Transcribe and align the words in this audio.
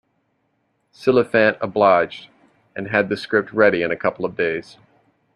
Silliphant 0.91 1.59
obliged, 1.61 2.27
and 2.75 2.87
had 2.87 3.07
the 3.07 3.15
script 3.15 3.53
ready 3.53 3.83
in 3.83 3.91
a 3.91 3.95
couple 3.95 4.25
of 4.25 4.35
days. 4.35 4.77